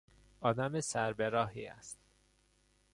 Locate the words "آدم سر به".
0.41-1.29